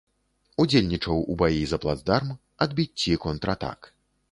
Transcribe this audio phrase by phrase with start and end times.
[0.63, 2.33] Удзельнічаў у баі за плацдарм,
[2.67, 3.79] адбіцці контратак.